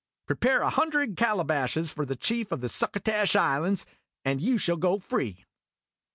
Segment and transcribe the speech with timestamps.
[0.25, 3.85] Prepare a hundred calabashes for the Chief of the Succotash Islands,
[4.25, 5.45] and you shall go free.